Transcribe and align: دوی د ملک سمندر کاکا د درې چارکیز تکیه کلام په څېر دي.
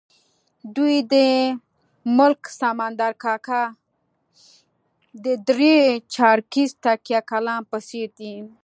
دوی 0.75 0.95
د 1.13 1.15
ملک 2.17 2.41
سمندر 2.61 3.11
کاکا 3.23 3.63
د 5.23 5.25
درې 5.47 5.75
چارکیز 6.13 6.69
تکیه 6.83 7.19
کلام 7.31 7.61
په 7.71 7.77
څېر 7.87 8.09
دي. 8.19 8.35